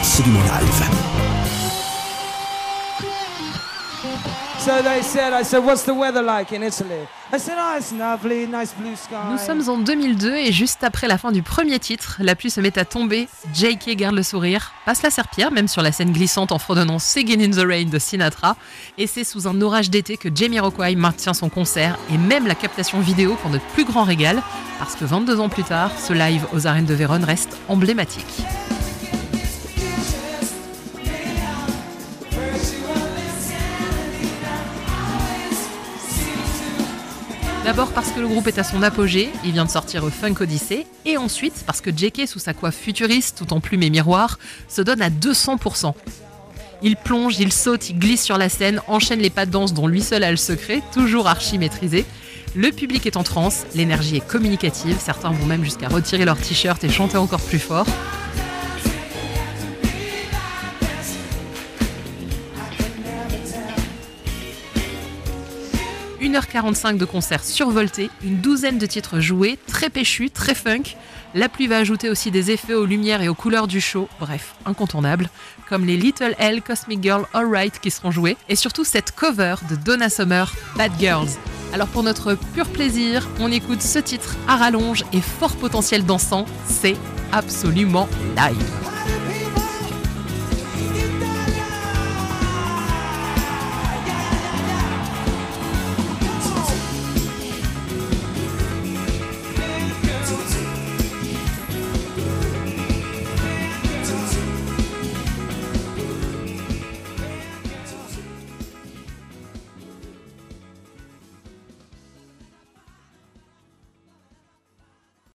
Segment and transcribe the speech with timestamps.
[0.00, 0.80] absolument live.
[4.58, 7.06] So they said, I said, what's the weather like in Italy?
[7.32, 9.16] I said, oh, it's lovely, nice blue sky.
[9.30, 12.60] Nous sommes en 2002 et juste après la fin du premier titre, la pluie se
[12.60, 13.28] met à tomber.
[13.54, 17.42] JK garde le sourire, passe la serpillère, même sur la scène glissante en fredonnant Singing
[17.42, 18.56] in the Rain de Sinatra.
[18.98, 22.54] Et c'est sous un orage d'été que Jamie Rockway maintient son concert et même la
[22.54, 24.42] captation vidéo pour notre plus grand régal,
[24.78, 28.44] parce que 22 ans plus tard, ce live aux arènes de Vérone reste emblématique.
[37.64, 40.86] D'abord parce que le groupe est à son apogée, il vient de sortir Funk Odyssey,
[41.04, 44.80] et ensuite parce que JK, sous sa coiffe futuriste, tout en plume et miroir, se
[44.80, 45.92] donne à 200%.
[46.82, 49.86] Il plonge, il saute, il glisse sur la scène, enchaîne les pas de danse dont
[49.86, 52.06] lui seul a le secret, toujours archi maîtrisé.
[52.54, 56.82] Le public est en transe, l'énergie est communicative, certains vont même jusqu'à retirer leur t-shirt
[56.82, 57.86] et chanter encore plus fort.
[66.20, 70.82] 1h45 de concert survolté, une douzaine de titres joués, très péchus, très funk.
[71.34, 74.54] La pluie va ajouter aussi des effets aux lumières et aux couleurs du show, bref,
[74.66, 75.30] incontournable,
[75.68, 79.76] comme les Little L, Cosmic Girl, Alright qui seront joués, et surtout cette cover de
[79.76, 81.30] Donna Summer, Bad Girls.
[81.72, 86.46] Alors pour notre pur plaisir, on écoute ce titre à rallonge et fort potentiel dansant,
[86.66, 86.96] c'est
[87.32, 88.99] absolument live.